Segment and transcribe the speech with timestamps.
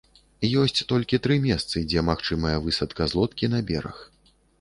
[0.61, 4.01] Ёсць толькі тры месцы, дзе магчымая высадка з лодкі на бераг.